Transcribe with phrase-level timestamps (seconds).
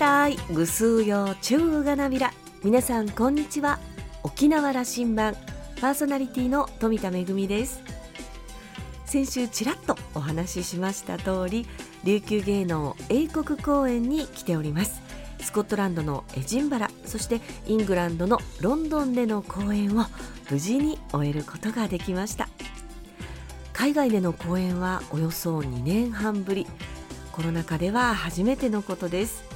[0.00, 0.38] たい。
[0.50, 2.32] ぐすうよ中がなびら。
[2.64, 3.78] 皆さんこんにちは。
[4.22, 5.36] 沖縄羅針盤。
[5.78, 7.82] パーソナリティの富田恵です。
[9.04, 11.66] 先週ちらっとお話ししました通り
[12.04, 15.02] 琉球芸能英国公演に来ております。
[15.38, 20.06] スコットランドのエジンバラそしてイングランドのロンドンでの公演を
[20.50, 22.48] 無事に終えることができました。
[23.74, 26.66] 海外での公演はおよそ2年半ぶり。
[27.32, 29.49] コロナ禍では初めてのことです。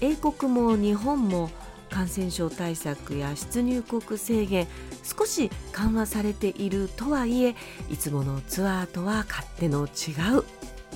[0.00, 1.50] 英国も日本も
[1.90, 4.66] 感染症対策や出入国制限
[5.02, 7.56] 少し緩和されているとはいえ
[7.90, 10.44] いつものツアーとは勝手の違う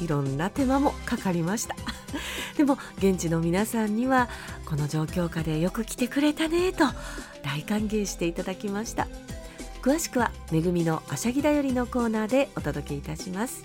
[0.02, 1.76] いろんな手間もかかりました。
[2.56, 4.28] でも現地の皆さんには
[4.66, 6.84] この状況下でよく来てくれたねと
[7.42, 9.08] 大歓迎していただきました。
[9.82, 13.64] 詳しくは「めぐみのあしゃぎだより」のコーナーでお届けいたします。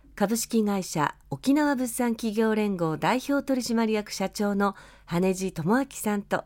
[0.15, 6.43] 株式会社沖縄物産企業連合代表取締役社長の羽地智明さんと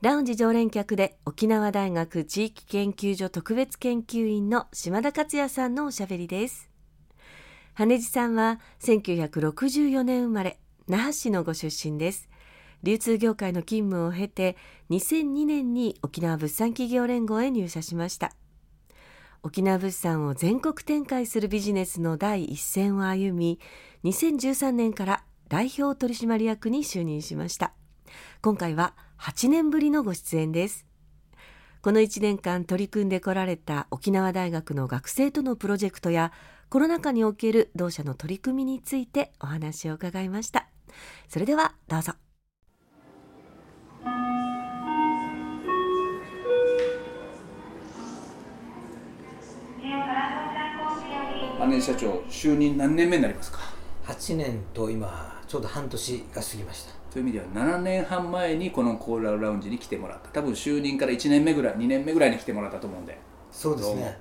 [0.00, 6.70] ラウンジ常連客で沖縄大学地域研究所特別研究員の島田克也さんのおしゃべりです。
[7.74, 12.30] 羽地さんは1964年生まれ那覇市のご出身です。
[12.82, 14.56] 流通業界の勤務を経て
[14.88, 18.32] 2002年に沖縄物産企業連合へ入社しました。
[19.42, 23.58] 沖縄物産を全国展開するビジネスの第一線を歩み
[24.04, 27.72] 2013年から代表取締役に就任しました。
[28.42, 30.86] 今回は8年ぶりのご出演です。
[31.82, 36.32] この1年間取り組んでこられた沖縄大学の学生とのプロジェクトや
[36.68, 40.68] コロナ禍における同社の取り組みについてお話を伺いました。
[41.28, 42.29] それではどうぞ。
[51.78, 53.58] 社長就任何年目になりますか
[54.06, 63.18] 8年と今ちょうど半年が過ぎましたという意味では7年半前にこのコーラルラウンジに来てもらった多分就任から1年目ぐらい2年目ぐらいに来てもらったと思うんで
[63.52, 64.18] そうですね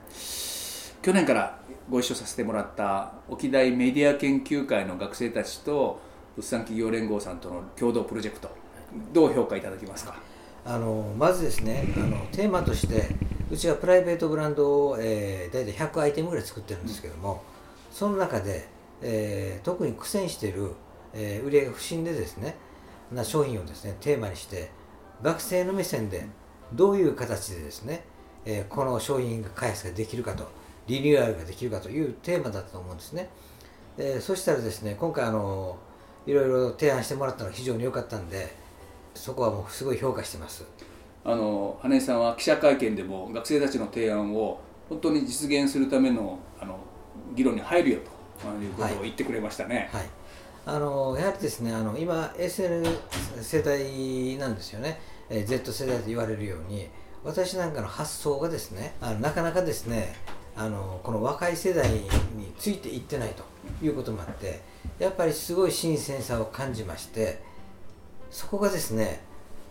[1.02, 6.02] 去年からご一緒させてもらった沖大メディア研究会の学生たちと
[6.36, 8.50] 物産企業連合さんとの共同プロジェクト
[9.14, 10.16] どう評価いただけますか
[10.66, 13.16] あのまずですねあのテーマとして
[13.52, 17.44] うちはプライベートブランドを、えー、大体100アイテムぐらい作ってるんですけども、
[17.90, 18.68] うん、その中で、
[19.02, 20.72] えー、特に苦戦している、
[21.14, 22.56] えー、売り上げ不振でですね
[23.12, 24.70] な商品をですねテーマにして
[25.24, 26.28] 学生の目線で
[26.74, 28.04] どういう形でですね、
[28.46, 30.48] えー、この商品開発ができるかと
[30.86, 33.30] リニューアルができるかというテーマだったと思うんですね、
[33.98, 35.78] えー、そしたらですね今回あの
[36.28, 38.54] いろいろ提案してもらったのが非常に良かったんで
[39.16, 40.64] そこはもうすごい評価してます。
[41.24, 46.80] あの羽根さんは記者会見でも学生たちの提案を本当に実現するためのあの
[47.36, 48.00] 議論に入るよ
[48.42, 49.90] ということを言ってくれましたね。
[49.92, 50.10] はい、はい、
[50.66, 52.86] あのやはりですねあの今 SN
[53.42, 56.88] 世代なんですよね、え Z 世代と言われるように
[57.24, 60.16] 私なんかの発想がですねあのなかなかですね
[60.56, 62.08] あのこの若い世代に
[62.58, 63.44] ついていってないと
[63.86, 64.62] いうこともあって
[64.98, 67.42] やっぱりすごい新鮮さを感じまして
[68.32, 69.22] そこがですね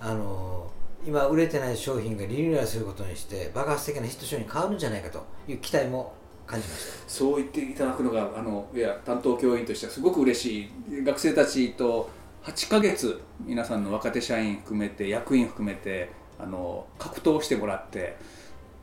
[0.00, 0.70] あの
[1.06, 6.12] 今売れてない商品がリニューアルすることにして爆発的なヒット商品に変わるんじゃないかという期待も
[6.47, 7.09] 感じました。
[7.09, 11.04] そう言っていただくのがあのいや担当教員としてはすごく嬉しい。
[11.04, 12.10] 学生たちと
[12.44, 18.16] 8ヶ月皆さんの若手社員含めて役員含めてあの格闘してもらって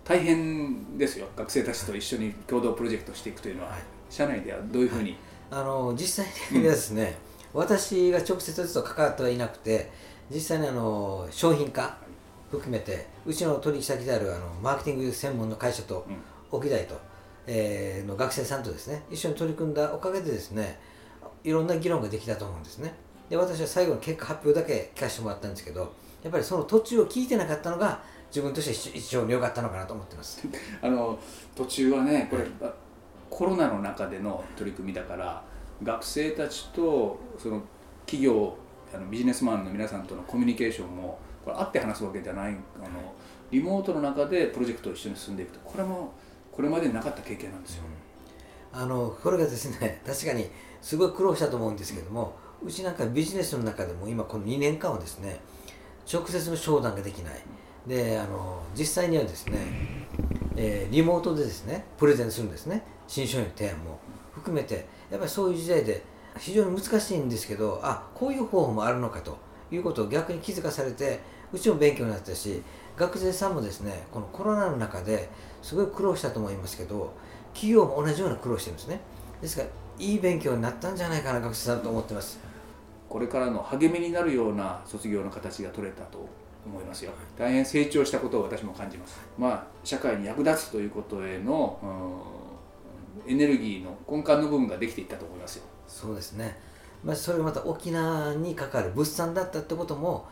[0.04, 1.28] 大変ですよ。
[1.36, 5.18] 学生たちと一緒に共同プロジェクトしていくというのは、はい、社内ではどういうふうに、
[5.50, 7.18] はい、あの実際にですね、
[7.54, 9.92] うん、私が直接と関わってはいなくて
[10.30, 11.98] 実際にあの商品化
[12.56, 16.06] 含めてうちの取引先であるあのマーケティング専門の会社と、
[16.52, 17.00] 沖大と、
[17.48, 20.80] えー、の学生さんとですね一緒に取り組んだおかげでですね
[21.44, 22.94] いろんな議論ができたと思うんですね。
[23.30, 25.94] で私は最後の結果発表だけ聞かせてもらったんですけど
[26.24, 30.48] やっぱりその途中を聞いてなかったのが自分として一応良かったのかなと思ってます。
[30.82, 31.18] あの
[31.56, 32.46] 途中はねこれ、
[33.30, 35.44] コロナの中での取り組みだから
[35.84, 37.62] 学生たちとその
[38.06, 38.56] 企業
[38.94, 43.14] あのビジネスマンの皆さんとのコミュニケーションもこれ会って話すわけじゃないあの
[43.52, 46.12] リモートの中でプロジェクトを一緒に進んでいくとこれも
[46.52, 47.84] これまでになかった経験なんですよ、
[48.74, 50.50] あのこれがですね 確かに
[50.82, 52.34] すごい苦労したと思うんですけども
[52.64, 55.40] うちなんかビジネスの中でも今この2年間はですね
[56.12, 57.34] 直接の商談ができない。
[57.86, 59.60] であの実際にはですね、
[60.56, 62.84] えー、リモートでですねプレゼンするんですね。
[63.08, 64.00] 新商品の提案も。
[64.36, 66.04] 含めてやっぱりそういう時代で
[66.38, 69.38] 非常に難しいんですけどあこういう方法もあるのかと
[69.72, 71.20] いうことを逆に気づかされて
[71.54, 72.62] うちも勉強になったし
[72.98, 75.30] 学生さんもですねこのコロナの中で
[75.62, 77.14] すごい苦労したと思いますけど
[77.54, 79.00] 企業も同じような苦労してるんですね。
[79.42, 82.40] ですからいい勉強になったんじゃないかな学生さんと思ってます。
[83.08, 86.28] これからの励みになるような卒業の形が取れたと
[86.66, 87.12] 思いますよ。
[87.38, 89.20] 大変成長したことを私も感じます。
[89.38, 91.80] まあ社会に役立つということへの、
[93.26, 95.64] エネルギーの根幹の部分ができていったと思いますよ。
[95.88, 96.58] そうですね、
[97.04, 100.28] まあ、それがまた沖縄にかかる物産だったってことも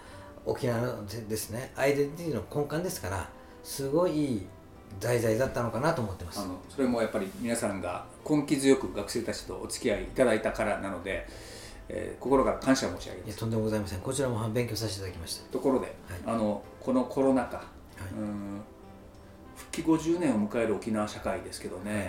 [0.46, 1.72] 沖縄のですね。
[1.76, 3.30] アイデンティティの根幹ですから
[3.64, 4.46] すごい
[5.00, 6.40] 題材だったのかなと思ってます。
[6.40, 11.28] あのそれもやっぱり皆さんが根気強く学生たちとお付き合いいただいたからなので、
[11.90, 13.38] えー、心から感謝申し上げます。
[13.38, 14.00] とんでもございません。
[14.00, 15.52] こちらも勉強させていただきました。
[15.52, 15.96] ところで、はい、
[16.26, 17.66] あのこのコロナ禍、はい、
[18.18, 18.62] うん
[19.56, 22.04] 復帰50年を迎える沖縄社会ですけどね、はい、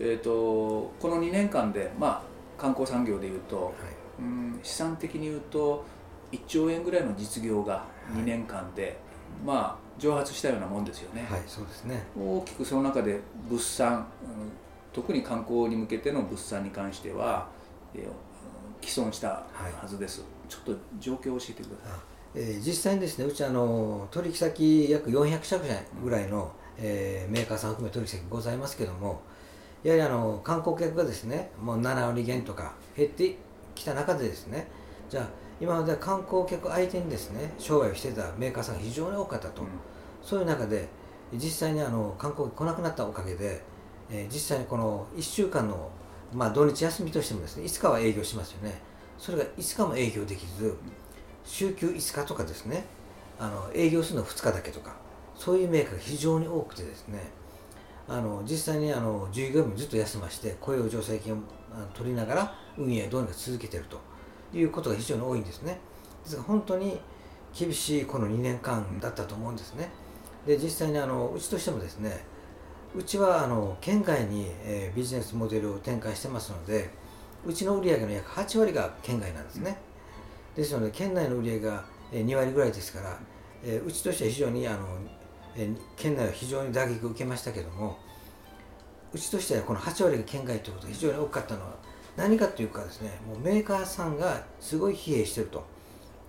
[0.00, 2.22] えーと、この2年間で、ま
[2.58, 3.74] あ、観光産業でいうと、はい、
[4.20, 5.84] うん資産的に言うと
[6.34, 8.98] 1兆円ぐらいの実業が2年間で、
[9.44, 11.26] まあ蒸発したようなもんですよね。
[11.30, 14.06] はい、そうですね大きくその中で物産、うん、
[14.92, 17.48] 特に観光に向けての物産に関しては、
[17.94, 21.98] えー、既存したはずです、はい、ちょっと状況を教えてください。
[22.36, 25.58] えー、実際にですねうちあの取引先約400社
[26.02, 29.22] ぐらいの、えー、メーカーさん含め取引先ございますけども
[29.84, 33.36] やはりあの観光客がですねもう7割減とか減って
[33.76, 34.66] きた中でですね
[35.08, 39.68] じゃあ今までは観光客相手にですね商売をしてたメーカーさんが非常に多かったと、うん、
[40.22, 40.88] そういう中で
[41.32, 43.62] 実際にあの観光来なくなったおかげで、
[44.10, 45.90] えー、実際にこの1週間の、
[46.32, 48.80] まあ、土日休みとしてもですね5日は営業しますよね。
[49.18, 50.76] それが5日も営業できず
[51.44, 52.84] 週休5日とかですね
[53.38, 54.96] あの営業するの2日だけとか
[55.36, 57.20] そういうメーカーが非常に多くてですね
[58.08, 61.36] あの実際にあの従業員もずっと休まして雇用助成金を
[61.94, 63.98] 取りながら運営どうにか続けていると
[64.54, 65.78] いうことが非常に多いんですね。
[66.24, 67.00] ですから本当に
[67.56, 69.90] 厳しいこの2年間だったと思うんですね。
[70.46, 72.24] で実際にあのうちとしてもですね
[72.96, 76.90] うちはあの県外に、え、ビジネスモデルを展開してますので
[77.44, 79.78] うちの売上の約8割が県外なんですね、
[80.54, 83.18] ですので県内の売上が2割ぐらいですから、
[83.64, 84.86] え、うちとしては非常にあの、
[85.56, 87.98] え、県内は非常に打撃を受けましたけども
[89.12, 91.76] うちとしてはこの8割が県外ということが非常に多かったのは
[92.16, 95.74] 何かというかですねもうメーカーさんがすごい疲弊してると。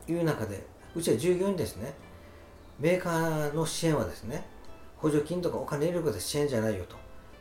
[0.08, 0.66] いう中で
[0.96, 1.94] うちは従業員ですね。
[2.80, 4.46] メーカーの支援はですね
[4.98, 6.96] 補助金とかお金入れることは支援じゃないよと。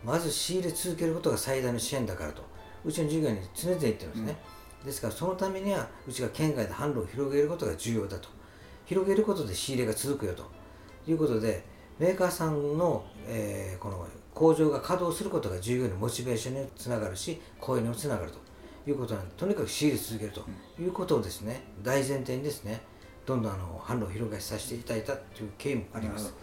[0.04, 2.42] まず仕入れ続けることが最大の支援だからと。
[2.84, 4.36] うちの従業員に常々言ってるんですね、
[4.80, 8.28] うん、ですからそのためにはうちが県外で販路を広げることが重要だと。
[8.84, 10.44] 広げることで仕入れが続くよと。
[11.06, 11.64] いうことで
[11.98, 18.44] メーカーさんの、えー、この工場が稼働することが従業員のモチベーションにつながるし雇用にもつながると。
[18.86, 20.44] いうことなんでとにかく仕入れ続けると。
[20.78, 22.82] いうことをですね大前提にですね
[23.24, 26.34] どんどんあの販路を広がさせていただいたという経緯もあります。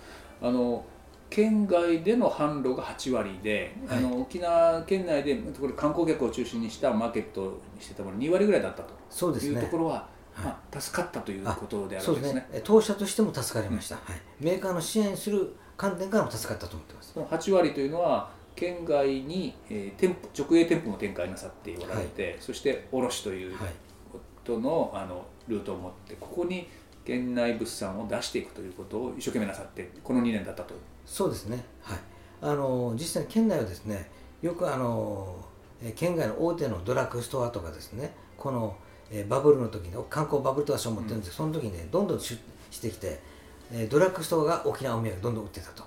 [0.41, 0.83] あの
[1.29, 8.93] 県外での販路が8割で、はい、あの沖縄県内でこれ観光客を中心にしたマーケットにしてたもの2割ぐらいだったと。
[9.09, 9.93] そうです、ね、いうところは、
[10.33, 12.41] はい、まあ、助かったということであるんですね。
[12.41, 12.61] ですね。
[12.65, 17.13] 当社としても助かりました、うん、はい、メーカーの支援する観点からも助かったと思ってます。
[17.13, 23.57] その8割というのは県外に、えー、店舗直営店舗も展開なさっておられて、はい、そして卸という
[24.11, 26.67] ことの,、あのルートを持ってここに
[27.03, 30.75] 県内物産を出していくということを一生懸命なさってこの2年だったと。
[31.03, 31.65] そうですね。
[31.81, 31.97] はい。
[32.43, 34.07] あの実際に県内はですね
[34.43, 35.35] よくあの
[35.95, 38.77] 県外の大手のドラッグストアとかですねこの
[39.09, 42.23] えバブルの時に観光バブルと私は思ってるんですけど、うん、その時にねどんどん出
[42.69, 43.19] してきて、え
[43.89, 45.83] ドラッグストアが沖縄お土産どんどん売ってたと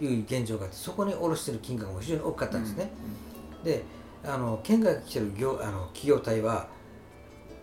[0.00, 2.90] いう現状があってそこに卸してる金額も非常に大きかったんですね、
[3.58, 3.82] うん、で
[4.24, 6.68] あの県外来てる業あの企業体は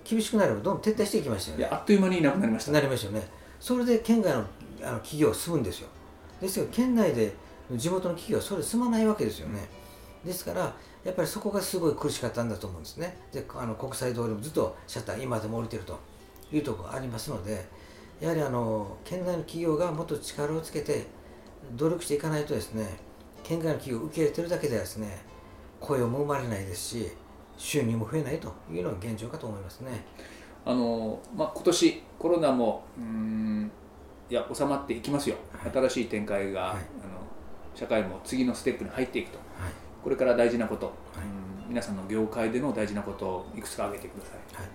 [0.03, 1.65] 厳しくなればどんどん撤退していきましたよね。
[1.71, 2.71] あっという間にいなくなりました。
[2.71, 3.27] なりましたよね。
[3.59, 4.39] それで県外の
[4.83, 5.87] あの企業は住むんですよ。
[6.41, 7.33] ですけど県内で
[7.71, 9.69] 地元の企業はそれ住まないわけですよね、
[10.25, 13.17] ですからやっぱりそこがすごい苦しかったんだと思うんですね。
[13.31, 15.99] であの国際通りもずっとシャッター今でも降りてると
[16.51, 17.65] いうところがありますので
[18.21, 21.07] やはりあの県内の企業がもっと力をつけて
[21.75, 22.85] 努力していかないとですね
[23.43, 25.25] 県外の企業を受け入れてるだけではですね
[25.79, 27.11] 雇用も生まれないですし
[27.57, 30.05] 収入も増えないというのが現状かと思いますね。
[30.63, 33.71] あのまあ、今年コロナもうん
[34.29, 36.81] いや収まっていきますよ、はい、新しい展開が、はい、あの
[37.73, 39.71] 社会も次のステップに入っていくと、はい、
[40.03, 40.93] これから大事なこと、
[41.67, 44.69] 皆さんの業界での大事なことをいくつか挙げてください、はい、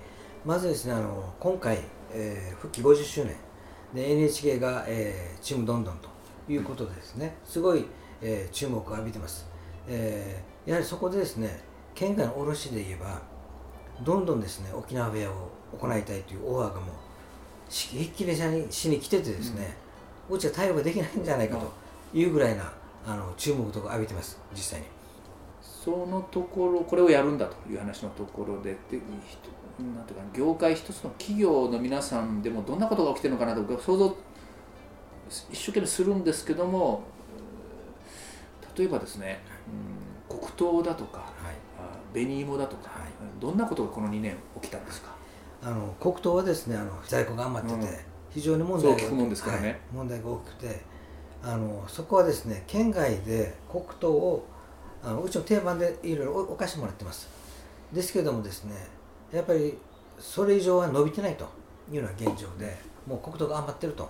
[0.47, 1.81] まずですねあの今回、
[2.13, 3.35] えー、復帰50周年。
[3.93, 6.09] で NHK が、えー、ちむどんどんと
[6.49, 7.85] いうことでですねすごい、
[8.21, 9.49] えー、注目を浴びてます、
[9.89, 11.61] えー、やはりそこでですね
[11.95, 13.23] 県外の卸で言えば
[14.05, 16.91] どんどんですね沖縄フェアを行いたいというオファーがもう
[17.69, 19.77] ひっきりしに来ててですね、
[20.29, 21.73] うん、うちは対応ができないんじゃないかと
[22.13, 22.73] いうぐらいな
[23.07, 24.87] あの注目とか浴びてます実際に。
[25.63, 28.99] そのところこれをやるんだという話のところでで
[29.79, 34.17] なんていうか業界一つの企業の皆さんでもどんなことが起きてるのかなと想像
[35.51, 37.03] 一生懸命するんですけども
[38.77, 39.43] 例えばですね、
[40.31, 45.15] うん、黒糖だとか、はい、紅芋だとか、はい、どんなことがこの2年起きたんですか？
[45.63, 47.97] あの黒糖はですねあの在庫が余ってて、うん、
[48.31, 50.81] 非常に問題が、もんですからね、はい、問題が大きくて
[51.43, 54.47] あのそこはですね県外で黒糖を
[55.03, 57.29] あのうちの定番でいろいろお貸してもらってます。
[57.93, 58.75] ですけどもですね
[59.33, 59.77] やっぱり
[60.19, 61.47] それ以上は伸びてないと
[61.91, 64.09] いうのが現状でもう黒糖が余ってると、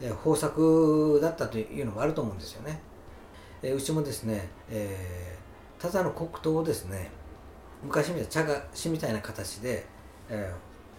[0.00, 2.80] えー、豊作だったというのもあると思うんですよね、
[3.62, 7.10] えー、うちもですね、えー、ただの黒糖をですね
[7.82, 9.84] 昔みたいな茶菓子みたいな形で、
[10.28, 10.52] え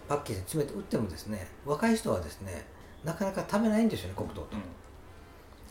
[0.06, 2.64] ー、パッケージに詰めて売ってもですね若い人はですね
[3.04, 4.62] なかなか食べないんですよね黒糖と、うん、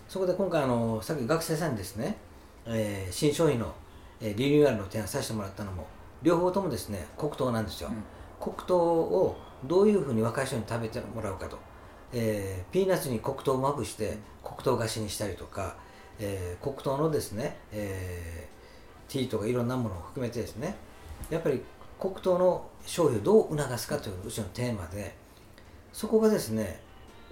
[0.08, 2.17] そこで今回あのさっき学生さんにですね、
[2.65, 3.74] えー、新商品の、
[4.22, 5.88] えー、リニューアルの提案させてもらったのも
[6.24, 8.03] 両方ともですね黒糖なんですよ、うん、
[8.39, 11.58] 黒糖をどういうふうに若い人に食べてもらうかと、
[12.13, 15.75] えー、ピーナッツに黒糖をまぶして黒糖菓子にしたりとか、
[16.20, 20.75] えー、黒糖のですね、えー、ティーとかいろんなものを含めてですね
[21.30, 21.62] やっぱり
[22.00, 25.15] 黒糖の消費をどう促すかといううちのテーマで
[25.92, 26.82] そこがですね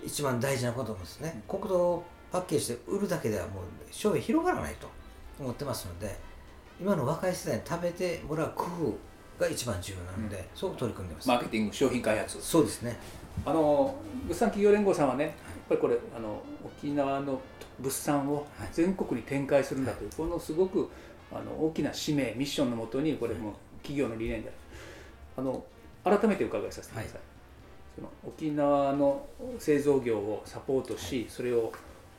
[0.03, 4.87] 一番大事なことですね黒糖をパッケージで売るだけではもう消費広がらないと
[5.39, 6.15] 思ってますので
[6.81, 8.97] 今の若い世代に食べてもらう工夫
[9.39, 11.27] が一番重要なので、うん、そう取り組んでます。
[11.27, 12.41] マーケティング商品開発。
[12.41, 12.97] そうですね。
[13.45, 13.95] あの
[14.27, 15.33] 物産企業連合さんはね、やっ
[15.69, 17.39] ぱりこれあの沖縄の
[17.79, 20.89] 物産を全国に展開するんだという、はい、このすごく
[21.31, 24.51] あの大きな使命ミッションのもとにこれも企業の理念で
[25.37, 25.63] あの
[26.03, 27.21] 改めて伺いさせてください、はい、
[27.95, 29.25] その沖縄の
[29.59, 31.71] 製造業をサポートし、はい、それを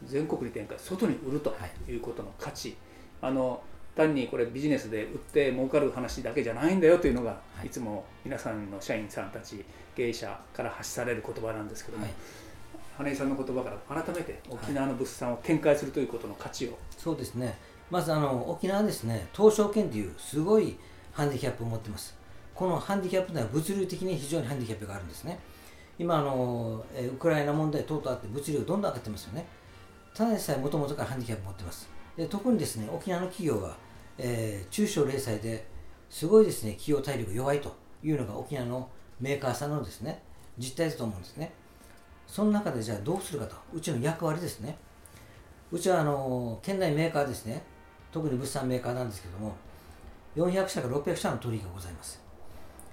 [0.04, 1.54] 全国に展開外に売ると
[1.88, 2.76] いうことの価値、
[3.20, 3.62] あの
[3.94, 12.14] 単にこれビジネスで売って儲かる話だけじゃないんだよというのが、はい、いつも皆さんの社員さんたち経営者から発される言葉なんですけども、はい、
[12.96, 17.56] 羽井さんの言葉から改めて沖縄の物産を展開するということの価値を、はい、そうですね。
[17.90, 20.78] まずあの沖縄ですね東証圏というすごい
[21.12, 22.16] ハンディキャップを持ってます。
[22.54, 25.38] このハンディキャップというのは物流的に非常にハンディキャップがあるんですね。
[25.98, 29.46] 今あのウクライナ問題等々あって物流どんどん上がってますよね。
[30.14, 33.76] ただでさえもともとからハンディキャップ持ってますで特にですね沖縄の企業は、
[34.18, 35.66] えー、中小零細で
[36.10, 38.88] すごいですね企業体力弱いというのが沖縄の
[39.20, 40.22] メーカーさんのですね
[40.58, 41.52] 実態だと思うんですね。
[42.26, 44.76] その中でじゃあどうするかとうちの役割ですね。
[45.70, 47.62] うちはあの県内メーカーですね。
[48.10, 49.54] 特に物産メーカーなんですけども
[50.36, 52.22] 400社か600社の取引がございます。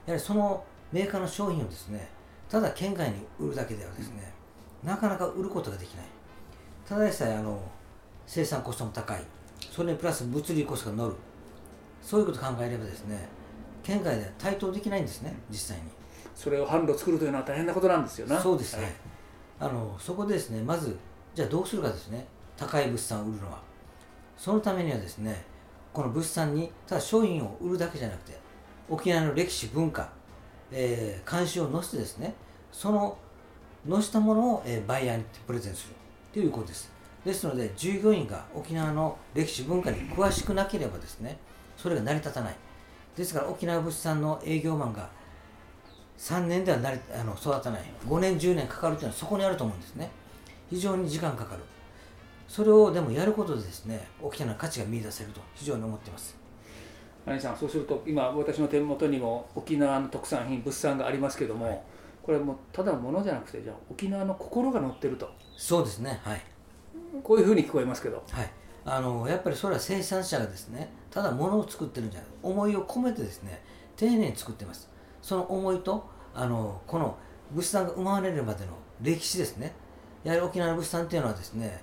[0.06, 2.08] やはりそのメーカーの商品をですね
[2.50, 4.34] ただ県外に売るだけではですね、
[4.84, 6.06] なかなか売ることができない。
[6.88, 7.62] ただでさえあの
[8.30, 9.22] 生産コストも高い。
[9.72, 11.16] それにプラス物流コストが乗る。
[12.00, 13.28] そういうことを考えればですね
[13.82, 15.84] 県外では対等できないんですね実際に。
[16.36, 18.40] それを販路を作るというのは大変なことなんですよな。
[18.40, 20.96] そうですね、はい、あのそこでですねまず
[21.34, 22.28] じゃあどうするかですね。
[22.56, 23.60] 高い物産を売るのは。
[24.38, 25.44] そのためにはですね
[25.92, 28.38] この物産にただ商品を売るだけじゃなくて
[28.88, 30.08] 沖縄の歴史文化、
[30.72, 32.36] えー、慣習を載せてですね
[32.72, 33.18] その
[33.90, 35.96] 載せたものを、えー、バイヤーにプレゼンする
[36.32, 41.38] ということですですので従業員が沖縄の歴史文化に詳しくなければですね
[41.78, 42.56] それが成り立たない。
[43.16, 45.10] ですから沖縄物産の営業マンが
[46.18, 47.84] 3年ではなりあの育たない。
[48.08, 50.10] 5年10年かかるというのはそこにあると思うんですね。
[50.70, 51.62] 非常に時間かかる。
[52.48, 56.38] それをでもやることでですね沖縄の価値が見出せると非常に思っています。
[57.26, 61.82] 谷さんそうすると今私の手元にも沖縄の特産品物産がありますけども、はい、
[62.24, 65.30] これもただのものじゃなくてじゃあ沖縄の心が乗ってると。
[65.58, 66.42] そうですねはい
[67.24, 68.50] こういうふうに聞こえますけど、はい、
[68.86, 72.30] あのやっぱりそれは生産者がですねただ物を作ってるんじゃない。
[72.44, 73.62] 思いを込めてですね
[73.96, 74.90] 丁寧に作ってます。
[75.22, 77.18] その思いとあのこの
[77.52, 79.74] 物産が生まれるまでの歴史ですね。
[80.24, 81.82] やはり沖縄の物産っていうのはですね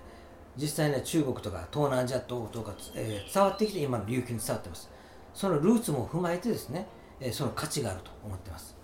[0.57, 4.91] 実際には中国とか東南アジア等とか、えー、伝わってきて今の琉球に伝わってます。
[5.35, 6.87] そのルーツも踏まえてですね、
[7.21, 8.75] えー、その価値があると思ってます。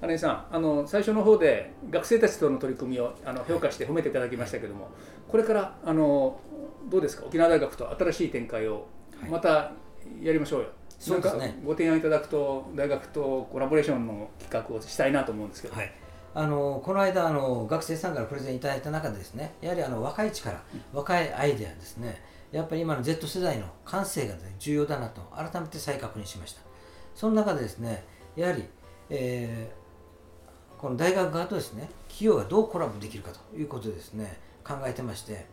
[0.00, 4.90] 金井さんあの最初の方で学生たちとの取り組みをあの評価して褒めていただきましたけども、
[5.28, 6.40] これからあの
[6.88, 7.26] どうですか？
[7.26, 8.86] 沖縄大学と新しい展開を
[9.30, 9.72] また
[10.22, 15.92] やりましょうよ、そうですね、ご提案いただくと大学とコラボレーションの企画をしたいなと思うんですけど、はい、
[16.34, 20.62] あのこの間あの学生さんからプレゼンいただいた中でですねやはりあの若い力、
[20.92, 22.22] 若いアイデアですね。
[22.52, 26.60] やっぱり今の Z 世代の感性が、ね、重要だなと改めて再確認しました。
[27.14, 28.04] その中でですね
[28.36, 28.64] やはり、
[29.10, 35.46] えー、この大学側とですね企業がどうコラボできるかということでですね考えてまして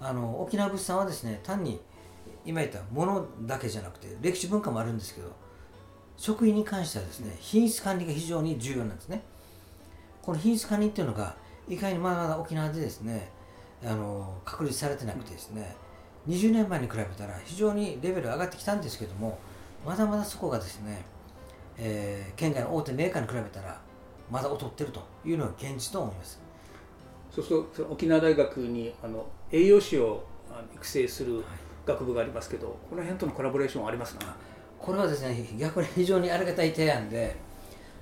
[0.00, 1.80] あの沖縄物産はですね単に
[2.44, 5.30] 今言ったものだけじゃなくて歴史文化もあるんですけど
[6.16, 9.22] 食品に関してはですね品質管理が非常に重要なんですね。
[10.22, 11.34] この品質管理っていうのが
[11.68, 13.30] 意外にまだまだ沖縄でですね
[13.82, 15.74] あの確立されてなくてですね
[16.28, 19.38] 20年前に比べたら非常にレベル上がってきたんですけども
[19.86, 21.02] まだまだそこがですね、
[21.78, 23.80] えー、県外の大手メーカーに比べたら
[24.30, 26.49] まだ劣ってるというのが現実と思います。
[27.34, 30.24] そうすると沖縄大学にあの栄養士を
[30.74, 31.44] 育成する
[31.86, 34.36] 学部がありますけど、はい、この辺とのコラボレーションありますか？
[34.78, 37.36] これはですね逆に非常にありがたい提案で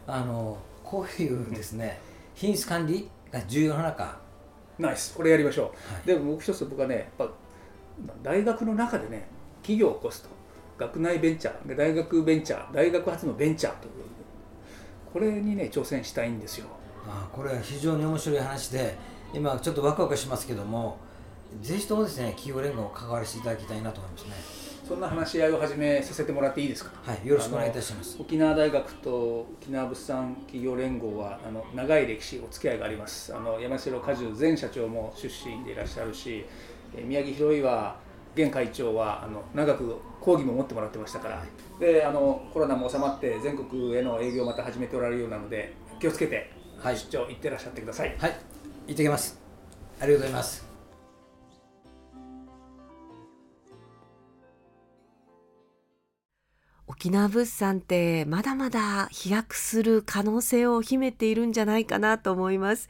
[0.07, 2.01] あのこういうですね、
[2.35, 4.19] 品質管理が重要な中。
[4.79, 5.15] ナイス。
[5.15, 7.29] これやりましょう、はい、でももう一つ僕はねやっぱ
[8.23, 9.27] 大学の中でね
[9.61, 10.29] 企業を起こすと。
[10.79, 13.93] 学内ベンチャー大学ベンチャー大学発のベンチャーという
[15.13, 16.69] これにね挑戦したいんですよ。
[17.09, 18.95] あこれは非常に面白い話で
[19.35, 20.99] 今ちょっとワクワクしますけども
[21.61, 24.59] ぜひともですね企業連合関わらせていただきたいなと思いますね
[24.89, 26.93] そんな話し合いを始めさせてもらっていいですか？
[27.05, 28.17] はい、よろしくお願いいたします。
[28.19, 33.35] 沖縄大学と沖縄物産企業連合はあの長い歴史お付き合いがあります。
[33.37, 36.47] あの山城果樹前社長も出身でいらっしゃるし、
[37.05, 37.97] 宮城博は
[38.35, 41.45] 現会長はあの長く講義も持ってもらってましたから、
[41.79, 48.17] であのコロナも収まって全国への営業をまた始めておられるようなので気をつけて、はい、出張行ってらっしゃってください。
[48.19, 48.37] はい、行
[48.95, 49.39] ってきます。
[50.01, 50.68] ありがとうございます。
[56.91, 62.89] 沖縄物産ってまだまだ飛躍する可能性を秘めているんじゃないかなと思います。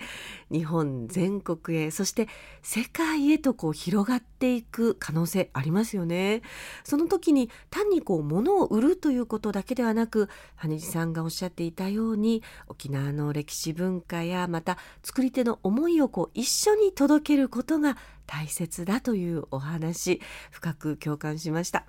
[0.52, 2.28] 日本全国へ、そして
[2.62, 6.42] 世界へとこう広がっていく可能性ありますよね。
[6.84, 20.20] その時に単にこう物を売るということだけではなく、羽地さんがおっしゃっていたように沖縄の歴史文化やまた作り手の思いをこう一緒に届けることが大切だというお話、
[20.52, 21.84] 深く共感しました。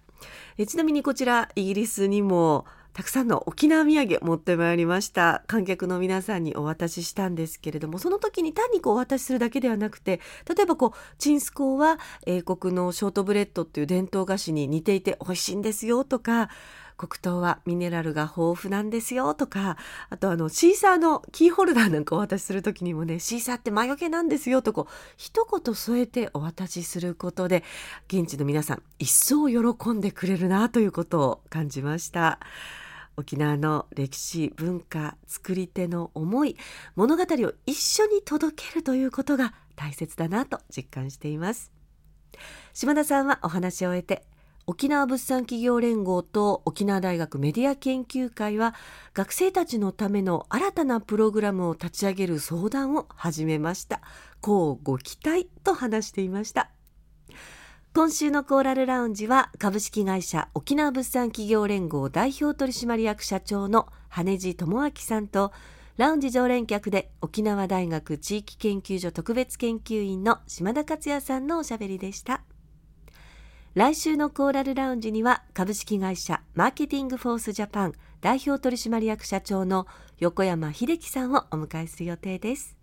[0.58, 5.44] えちなみにこちらイギリスにもたくさんの沖縄土産持ってまいりました。
[5.48, 10.20] 観客の皆さんにお渡ししたんですけれどもその時に単にこうお渡しするだけではなくて
[10.54, 16.50] 例えばこうチンスコーは英国のショートブレッドっていう伝統菓子に似ていて美味しいんですよとか
[17.00, 19.78] 黒糖はミネラルが豊富なんですよとか
[20.10, 27.64] あとあのシーサーのキーホルダーなんかお渡しする時にもねシーサーって魔除けなんですよとこう一言添えてお渡しすることで
[28.10, 32.40] 現地の皆さん一層喜んでくれるなということを感じました。
[33.16, 36.56] 沖縄の歴史文化作り手の思い
[36.96, 41.72] 物語を一緒に届けるということが大切だなと実感しています
[42.74, 44.24] 島田さんはお話を終えて
[44.70, 48.76] 沖縄物産企業連合と沖縄大学メディア研究会は
[49.16, 54.00] 学生たちのための新たなプログラムを立ち上げる相談を始めました。
[54.42, 56.70] こうご期待と話していました。
[57.96, 65.52] 今週のコーラルラウンジは株式会社沖縄物産企業連合代表取締役社長の羽地智明さんと
[65.98, 72.44] ラウンジ常連客で沖縄大学地域研究所特別研究員の島田克也さんのおしゃべりでした。
[73.80, 79.88] 来週のコーラルラウンジには株式会社マーケティングフォースジャパン代表取締役社長の
[80.18, 82.76] 横山秀樹さんをお迎えする予定です。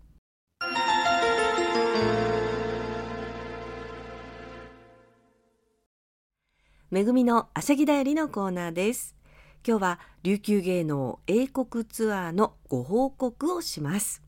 [6.89, 9.15] めぐみのあさぎだよりのコーナーです。
[9.63, 14.23] 今日は琉球芸能英国ツアーのご報告をします。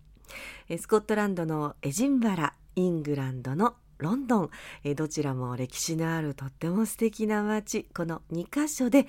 [0.77, 4.49] スコットランドのエジンバラ、イングランドのロンドン、
[4.83, 7.83] えどちらも歴史のあるとっても素敵な街。
[7.93, 9.07] この2カ所で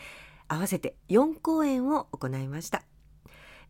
[0.49, 2.83] 合わせて4公演を行いました。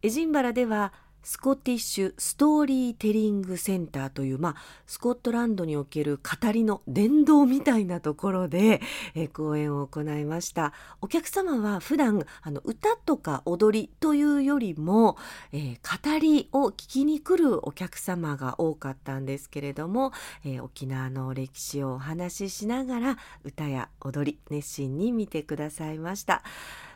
[0.02, 4.56] エジンバラではスコティッシュ・ストーリーテリングセンターという、まあ、
[4.86, 8.80] スコットランドにおける語りの殿堂みたいなところで、
[9.14, 15.16] え、講演を行いましたお客様は普段あの歌とか踊りというよりも、
[15.52, 20.12] えー、語りを聞きに来るお客様が多かったんですけれども、
[20.44, 26.42] えー、沖縄の歴史をお話ししながら歌や踊り熱心に見てくださいました。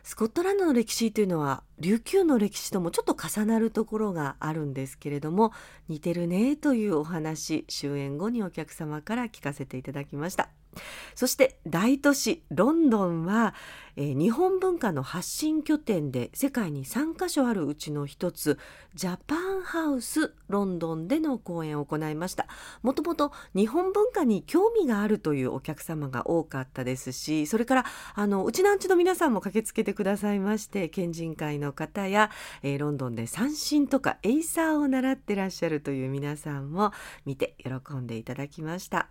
[0.05, 5.51] スコットランドの歴史というのは琉球の歴史ともちょっと重なるところがあるんですけれども
[5.89, 10.49] 似てるねというお話終演後にお客様から聞かせていただきました。
[11.15, 13.53] そして大都市ロンドンは、
[13.95, 18.59] えー、日本文化の発信拠点で世界に3カ所あるうちの一つ
[18.93, 22.47] ジャパンハウスロンドンでの講演を行いました。
[22.81, 32.31] もともと日本文化に興味があるというお客様が多かったですしそれからあのうちなんちの皆さんも駆けつけてくださいまして県人会の方や、
[32.63, 36.91] えー、ロンドンで三振とかエイサーを習ってらっしゃるという皆さんも
[37.25, 39.09] 見て喜んでいただきました。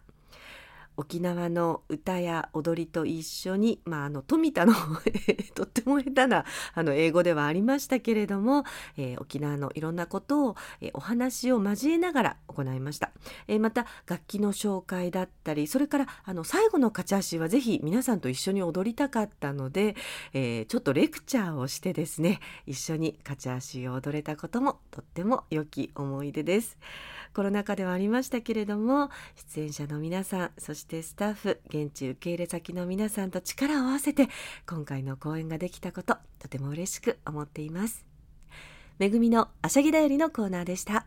[0.97, 4.75] 沖縄の歌や踊りと一緒に、まあ、あの富田の
[5.55, 8.65] とっても下手なあの英語ではありましたけれども、
[8.97, 13.11] えー、沖縄のいろんなことを、えー、お話を交えながら行いました、
[13.49, 19.97] えー、また楽器の紹介だったりそれからあの最後の勝ち足はぜひ皆さんと一緒に踊りたかったので、
[20.33, 26.79] えちょっとレクチャーをしてですね一緒に勝ち足を踊れたこともとっても良き思い出です。
[27.35, 29.11] コロナ禍ではありましたけれども
[29.55, 34.29] 出演者の皆さんそしてスタッフ現地受け入れ先の皆さんと力を合わせて
[34.69, 38.05] 今回の公演ができたこととても嬉しく思っています。
[38.99, 41.07] めぐみのあしゃぎだよりのコーナーでした。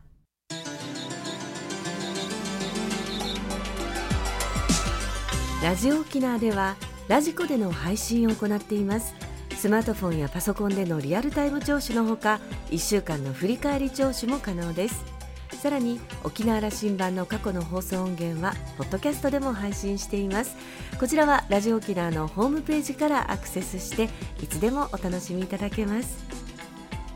[5.63, 6.75] ラジオ沖縄では
[7.07, 9.15] ラジコでの配信を行っています。
[9.55, 15.16] スマートフォンやパソコンでのリアルタイム聴取のほか1週間の振り返り聴取も可能です。
[15.55, 20.55] さらに沖縄羅針盤の過去の放送音源はポッドキャストでも配信しています。
[20.99, 24.09] こちらはラジオ沖縄のホームページからアクセスして
[24.41, 26.17] いつでもお楽しみいただけます。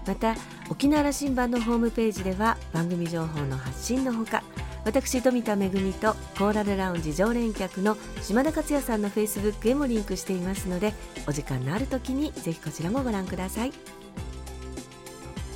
[0.06, 0.36] また
[0.70, 4.44] 沖縄羅針盤のホームページでは番組情報の発信のほか
[4.84, 10.94] 私富田恵とコーラルラウンジ常連客の島田克也さんのフェイスブックへもリンクしていますので
[11.28, 14.01] お時間のある時にぜひこちらもご覧ください。